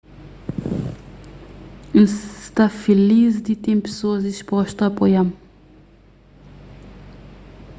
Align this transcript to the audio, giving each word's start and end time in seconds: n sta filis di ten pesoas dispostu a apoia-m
n 2.01 2.03
sta 2.43 2.65
filis 2.81 3.35
di 3.45 3.53
ten 3.63 3.77
pesoas 3.85 4.21
dispostu 4.29 4.79
a 4.81 4.87
apoia-m 4.89 5.29